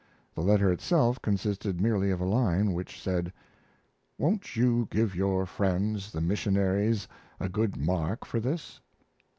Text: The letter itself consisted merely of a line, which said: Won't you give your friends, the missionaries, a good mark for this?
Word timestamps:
The 0.33 0.41
letter 0.41 0.71
itself 0.71 1.21
consisted 1.21 1.79
merely 1.79 2.09
of 2.09 2.19
a 2.19 2.25
line, 2.25 2.73
which 2.73 2.99
said: 2.99 3.31
Won't 4.17 4.55
you 4.55 4.87
give 4.89 5.13
your 5.15 5.45
friends, 5.45 6.11
the 6.11 6.21
missionaries, 6.21 7.07
a 7.39 7.47
good 7.47 7.77
mark 7.77 8.25
for 8.25 8.39
this? 8.39 8.79